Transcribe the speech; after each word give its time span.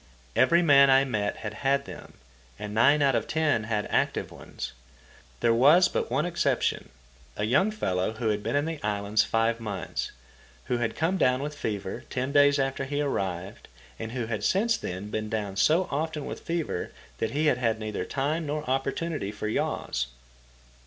Every 0.35 0.63
man 0.63 0.89
I 0.89 1.03
met 1.05 1.35
had 1.35 1.53
had 1.53 1.85
them, 1.85 2.13
and 2.57 2.73
nine 2.73 3.03
out 3.03 3.13
of 3.13 3.27
ten 3.27 3.65
had 3.65 3.85
active 3.91 4.31
ones. 4.31 4.71
There 5.41 5.53
was 5.53 5.87
but 5.89 6.09
one 6.09 6.25
exception, 6.25 6.89
a 7.37 7.43
young 7.43 7.69
fellow 7.69 8.13
who 8.13 8.29
had 8.29 8.41
been 8.41 8.55
in 8.55 8.65
the 8.65 8.81
islands 8.81 9.23
five 9.23 9.59
months, 9.59 10.11
who 10.65 10.77
had 10.79 10.95
come 10.95 11.17
down 11.17 11.43
with 11.43 11.53
fever 11.55 12.03
ten 12.09 12.31
days 12.31 12.57
after 12.57 12.85
he 12.85 12.99
arrived, 12.99 13.67
and 13.99 14.13
who 14.13 14.25
had 14.25 14.43
since 14.43 14.75
then 14.75 15.11
been 15.11 15.29
down 15.29 15.55
so 15.55 15.87
often 15.91 16.25
with 16.25 16.39
fever 16.39 16.91
that 17.19 17.29
he 17.29 17.45
had 17.45 17.59
had 17.59 17.77
neither 17.79 18.03
time 18.03 18.47
nor 18.47 18.67
opportunity 18.67 19.31
for 19.31 19.47
yaws. 19.47 20.07